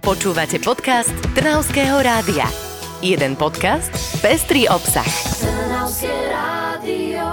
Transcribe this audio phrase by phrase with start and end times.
[0.00, 2.48] Počúvate podcast Trnavského rádia.
[3.04, 3.92] Jeden podcast,
[4.24, 5.04] pestrý obsah.
[5.44, 7.28] Trnavské rádio.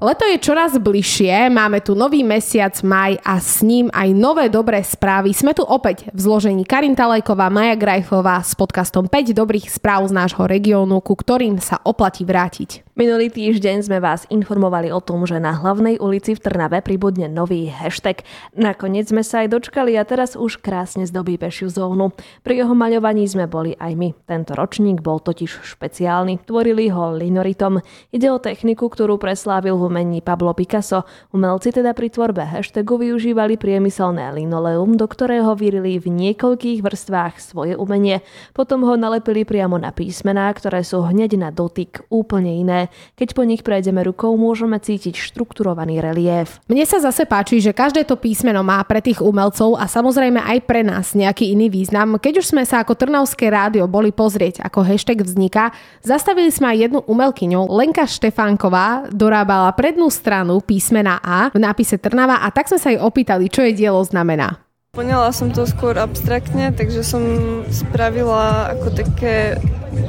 [0.00, 4.80] Leto je čoraz bližšie, máme tu nový mesiac maj a s ním aj nové dobré
[4.80, 5.36] správy.
[5.36, 10.16] Sme tu opäť v zložení Karin Talajková, Maja Grajfová s podcastom 5 dobrých správ z
[10.16, 12.89] nášho regiónu, ku ktorým sa oplatí vrátiť.
[13.00, 17.72] Minulý týždeň sme vás informovali o tom, že na hlavnej ulici v Trnave pribudne nový
[17.72, 18.20] hashtag.
[18.52, 22.12] Nakoniec sme sa aj dočkali a teraz už krásne zdobí pešiu zónu.
[22.44, 24.12] Pri jeho maľovaní sme boli aj my.
[24.28, 26.44] Tento ročník bol totiž špeciálny.
[26.44, 27.80] Tvorili ho linoritom.
[28.12, 31.08] Ide o techniku, ktorú preslávil v umení Pablo Picasso.
[31.32, 37.80] Umelci teda pri tvorbe hashtagu využívali priemyselné linoleum, do ktorého vyrili v niekoľkých vrstvách svoje
[37.80, 38.20] umenie.
[38.52, 42.89] Potom ho nalepili priamo na písmená, ktoré sú hneď na dotyk úplne iné.
[43.18, 46.62] Keď po nich prejdeme rukou, môžeme cítiť štrukturovaný relief.
[46.70, 50.58] Mne sa zase páči, že každé to písmeno má pre tých umelcov a samozrejme aj
[50.64, 52.16] pre nás nejaký iný význam.
[52.16, 56.76] Keď už sme sa ako Trnavské rádio boli pozrieť, ako hashtag vzniká, zastavili sme aj
[56.88, 57.66] jednu umelkyňu.
[57.68, 63.00] Lenka Štefánková dorábala prednú stranu písmena A v nápise Trnava a tak sme sa jej
[63.00, 64.69] opýtali, čo jej dielo znamená.
[64.90, 67.22] Poňala som to skôr abstraktne, takže som
[67.70, 69.54] spravila ako také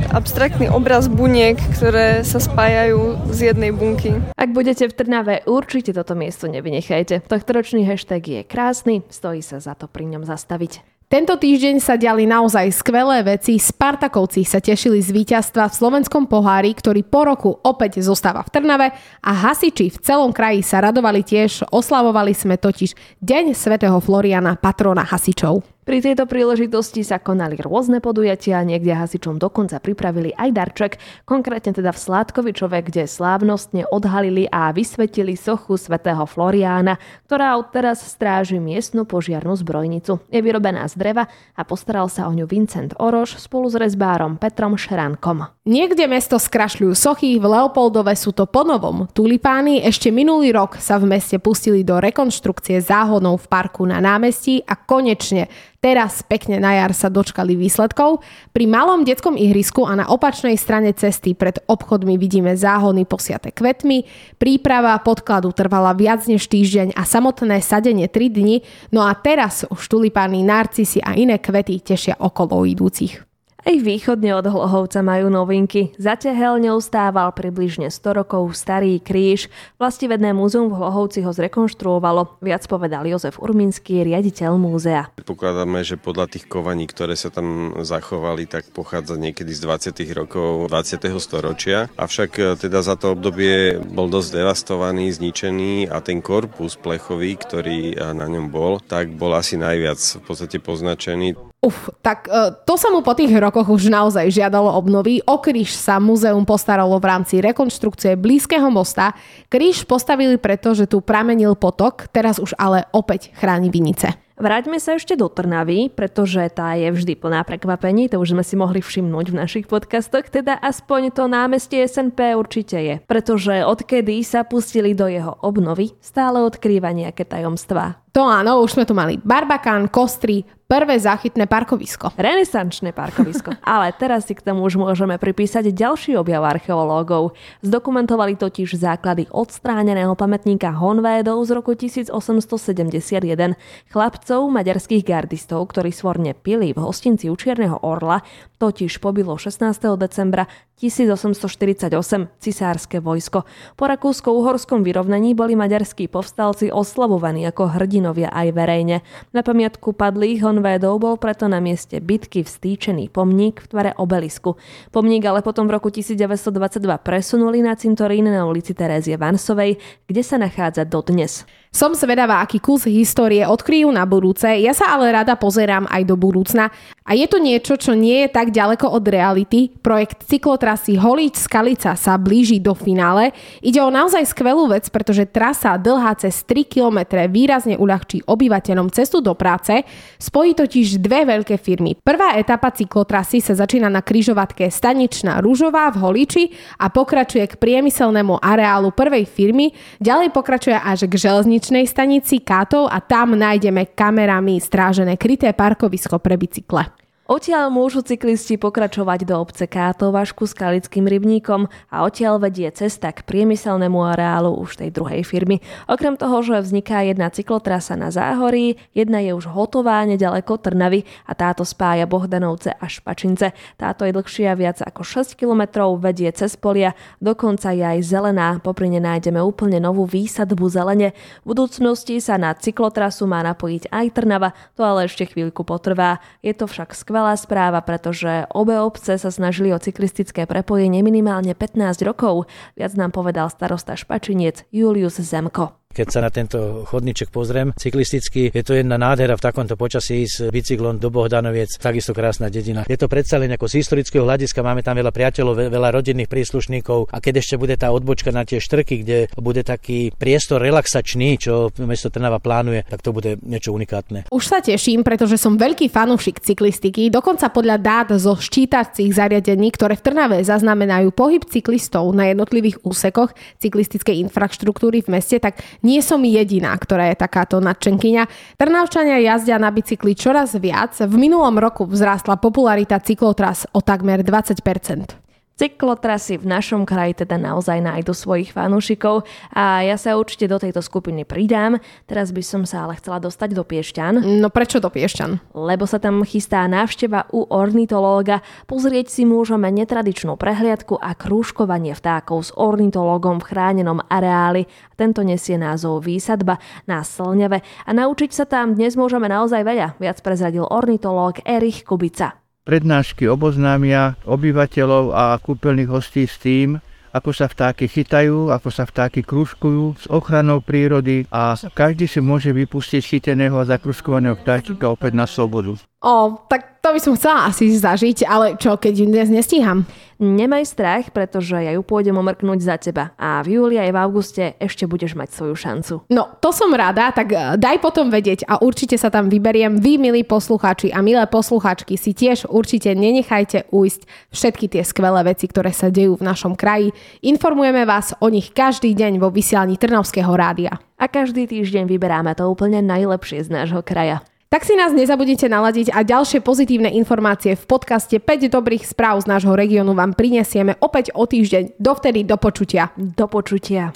[0.10, 4.18] abstraktný obraz buniek, ktoré sa spájajú z jednej bunky.
[4.34, 7.30] Ak budete v Trnave, určite toto miesto nevynechajte.
[7.30, 10.91] Tohtoročný hashtag je krásny, stojí sa za to pri ňom zastaviť.
[11.12, 13.59] Tento týždeň sa diali naozaj skvelé veci.
[13.59, 18.88] Spartakovci sa tešili z víťazstva v slovenskom pohári, ktorý po roku opäť zostáva v Trnave
[19.20, 21.68] a hasiči v celom kraji sa radovali tiež.
[21.68, 25.71] Oslavovali sme totiž Deň svätého Floriana, patrona hasičov.
[25.82, 30.92] Pri tejto príležitosti sa konali rôzne podujatia, niekde hasičom dokonca pripravili aj darček,
[31.26, 38.62] konkrétne teda v Sládkovičove, kde slávnostne odhalili a vysvetili sochu svätého Floriána, ktorá odteraz stráži
[38.62, 40.22] miestnu požiarnú zbrojnicu.
[40.30, 41.26] Je vyrobená z dreva
[41.58, 45.50] a postaral sa o ňu Vincent Oroš spolu s rezbárom Petrom Šeránkom.
[45.66, 49.81] Niekde mesto skrašľujú sochy, v Leopoldove sú to ponovom tulipány.
[49.81, 54.78] Ešte minulý rok sa v meste pustili do rekonštrukcie záhodov v parku na námestí a
[54.78, 55.50] konečne
[55.81, 58.22] Teraz pekne na jar sa dočkali výsledkov.
[58.53, 64.06] Pri malom detskom ihrisku a na opačnej strane cesty pred obchodmi vidíme záhony posiate kvetmi.
[64.38, 68.62] Príprava podkladu trvala viac než týždeň a samotné sadenie 3 dni,
[68.94, 73.31] no a teraz už tulipány, narcisy a iné kvety tešia okolo idúcich.
[73.62, 75.94] Aj východne od Hlohovca majú novinky.
[76.02, 79.54] Za tehelňou stával približne 100 rokov starý kríž.
[79.78, 82.42] Vlastivedné múzeum v Hlohovci ho zrekonštruovalo.
[82.42, 85.14] Viac povedal Jozef Urminský, riaditeľ múzea.
[85.22, 89.62] Pokladáme, že podľa tých kovaní, ktoré sa tam zachovali, tak pochádza niekedy z
[89.94, 90.10] 20.
[90.18, 91.14] rokov 20.
[91.22, 91.86] storočia.
[92.02, 97.94] Avšak e, teda za to obdobie bol dosť devastovaný, zničený a ten korpus plechový, ktorý
[97.94, 101.50] e, na ňom bol, tak bol asi najviac v podstate poznačený.
[101.62, 105.22] Uf, tak uh, to sa mu po tých rokoch už naozaj žiadalo obnovy.
[105.30, 109.14] O kríž sa muzeum postaralo v rámci rekonštrukcie blízkeho mosta.
[109.46, 114.18] Kríž postavili preto, že tu pramenil potok, teraz už ale opäť chráni Vinice.
[114.42, 118.58] Vráťme sa ešte do Trnavy, pretože tá je vždy plná prekvapení, to už sme si
[118.58, 124.42] mohli všimnúť v našich podcastoch, teda aspoň to námestie SNP určite je, pretože odkedy sa
[124.42, 128.02] pustili do jeho obnovy, stále odkrýva nejaké tajomstvá.
[128.18, 132.16] To áno, už sme tu mali Barbakán, Kostry, prvé záchytné parkovisko.
[132.16, 133.52] Renesančné parkovisko.
[133.68, 137.36] Ale teraz si k tomu už môžeme pripísať ďalší objav archeológov.
[137.59, 143.60] Zdokumentovali totiž základy odstráneného pamätníka Honvédov z roku 1871.
[143.92, 148.24] Chlapcov maďarských gardistov, ktorí svorne pili v hostinci u Čierneho orla,
[148.56, 149.76] totiž pobilo 16.
[150.00, 150.48] decembra
[150.80, 151.94] 1848
[152.42, 153.46] cisárske vojsko.
[153.78, 158.98] Po rakúsko-uhorskom vyrovnaní boli maďarskí povstalci oslavovaní ako hrdinovia aj verejne.
[159.36, 160.61] Na pamiatku padlých honvédov
[161.02, 164.56] bol preto na mieste bitky vstýčený pomník v tvare obelisku.
[164.94, 169.78] Pomník ale potom v roku 1922 presunuli na cintorín na ulici Terézie Vansovej,
[170.08, 171.44] kde sa nachádza dodnes.
[171.72, 176.20] Som zvedavá, aký kus histórie odkryjú na budúce, ja sa ale rada pozerám aj do
[176.20, 176.68] budúcna.
[177.08, 179.72] A je to niečo, čo nie je tak ďaleko od reality.
[179.80, 183.31] Projekt cyklotrasy Holíč Skalica sa blíži do finále.
[183.63, 187.00] Ide o naozaj skvelú vec, pretože trasa dlhá cez 3 km
[187.31, 189.88] výrazne uľahčí obyvateľom cestu do práce.
[190.19, 191.95] Spojí totiž dve veľké firmy.
[192.04, 196.44] Prvá etapa cyklotrasy sa začína na kryžovatke Staničná Rúžová v Holíči
[196.84, 199.72] a pokračuje k priemyselnému areálu prvej firmy.
[200.04, 206.18] Ďalej pokračuje až k železničnej železničnej stanici Kátov a tam nájdeme kamerami strážené kryté parkovisko
[206.18, 207.00] pre bicykle.
[207.31, 213.24] Odtiaľ môžu cyklisti pokračovať do obce Kátovašku s Kalickým rybníkom a odtiaľ vedie cesta k
[213.24, 215.63] priemyselnému areálu už tej druhej firmy.
[215.88, 221.31] Okrem toho, že vzniká jedna cyklotrasa na Záhorí, jedna je už hotová nedaleko Trnavy a
[221.31, 223.56] táto spája Bohdanovce a Špačince.
[223.80, 228.92] Táto je dlhšia viac ako 6 kilometrov, vedie cez polia, dokonca je aj zelená, popri
[228.92, 231.16] ne nájdeme úplne novú výsadbu zelene.
[231.48, 236.19] V budúcnosti sa na cyklotrasu má napojiť aj Trnava, to ale ešte chvíľku potrvá.
[236.44, 241.53] Je to však skvelé skvelá správa, pretože obe obce sa snažili o cyklistické prepojenie minimálne
[241.53, 242.50] 15 rokov.
[242.73, 245.81] Viac nám povedal starosta Špačiniec Julius Zemko.
[245.92, 250.48] Keď sa na tento chodníček pozriem, cyklisticky je to jedna nádhera v takomto počasí s
[250.48, 252.88] bicyklom do Bohdanoviec, takisto krásna dedina.
[252.88, 257.12] Je to predsa len ako z historického hľadiska, máme tam veľa priateľov, veľa rodinných príslušníkov
[257.12, 261.70] a keď ešte bude tá odbočka na tie štrky, kde bude taký priestor relaxačný, čo
[261.84, 264.32] mesto Trnava plánuje, tak to bude niečo unikátne.
[264.32, 270.00] Už sa teším, pretože som veľký fanúšik cyklistiky, dokonca podľa dát zo ščítacích zariadení, ktoré
[270.00, 276.22] v Trnave zaznamenajú pohyb cyklistov na jednotlivých úsekoch cyklistickej infraštruktúry v meste, tak nie som
[276.22, 278.56] jediná, ktorá je takáto nadčenkyňa.
[278.57, 280.98] Trnavčania jazdia na bicykli čoraz viac.
[280.98, 285.20] V minulom roku vzrástla popularita cyklotras o takmer 20
[285.62, 290.81] Cyklotrasy v našom kraji teda naozaj nájdu svojich fanúšikov a ja sa určite do tejto
[290.81, 291.78] skupiny pridám.
[292.10, 294.42] Teraz by som sa ale chcela dostať do Piešťan.
[294.42, 295.54] No prečo do Piešťan?
[295.54, 298.42] Lebo sa tam chystá návšteva u ornitológa.
[298.66, 304.66] Pozrieť si môžeme netradičnú prehliadku a krúžkovanie vtákov s ornitológom v chránenom areáli.
[304.98, 306.57] Tento nesie názov Výsadba
[306.90, 312.41] na Slneve a naučiť sa tam dnes môžeme naozaj veľa, viac prezradil ornitológ Erich Kubica.
[312.62, 316.78] Prednášky oboznámia obyvateľov a kúpeľných hostí s tým,
[317.10, 322.54] ako sa vtáky chytajú, ako sa vtáky kružkujú s ochranou prírody a každý si môže
[322.54, 325.75] vypustiť chyteného a zakružkovaného vtáčika opäť na slobodu.
[326.01, 329.86] O, tak to by som chcela asi zažiť, ale čo, keď ju dnes nestíham?
[330.18, 334.44] Nemaj strach, pretože ja ju pôjdem omrknúť za teba a v júli aj v auguste
[334.57, 335.94] ešte budeš mať svoju šancu.
[336.09, 339.77] No, to som rada, tak eh, daj potom vedieť a určite sa tam vyberiem.
[339.77, 345.45] Vy, milí poslucháči a milé poslucháčky, si tiež určite nenechajte ujsť všetky tie skvelé veci,
[345.45, 346.97] ktoré sa dejú v našom kraji.
[347.21, 350.81] Informujeme vás o nich každý deň vo vysielaní Trnavského rádia.
[350.97, 354.25] A každý týždeň vyberáme to úplne najlepšie z nášho kraja.
[354.51, 359.31] Tak si nás nezabudnite naladiť a ďalšie pozitívne informácie v podcaste 5 dobrých správ z
[359.31, 361.80] nášho regiónu vám prinesieme opäť o týždeň.
[361.80, 362.92] Dovtedy do počutia.
[363.00, 363.95] Do počutia.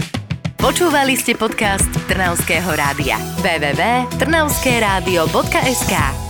[0.56, 3.20] Počúvali ste podcast Trnavského rádia.
[3.44, 6.25] www.trnavskeradio.sk